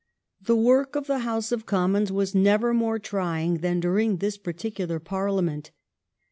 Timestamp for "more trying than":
2.73-3.79